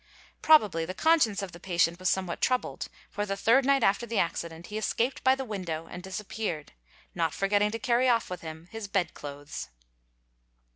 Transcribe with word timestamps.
Probably 0.41 0.83
the 0.83 0.95
conscience 0.95 1.43
of 1.43 1.51
the 1.51 1.59
patient 1.59 1.99
was 1.99 2.09
somewhat 2.09 2.41
troubled, 2.41 2.87
for, 3.11 3.23
the 3.23 3.37
third 3.37 3.65
night 3.65 3.83
after 3.83 4.07
the 4.07 4.15
acei 4.15 4.49
dent, 4.49 4.65
he 4.65 4.77
escaped 4.79 5.23
by 5.23 5.35
the 5.35 5.45
window 5.45 5.85
and 5.85 6.01
disappeared—not 6.01 7.35
forgetting 7.35 7.69
to 7.69 7.77
carry 7.77 8.09
off 8.09 8.27
with 8.27 8.41
him 8.41 8.67
his 8.71 8.87
bed 8.87 9.13
clothes. 9.13 9.69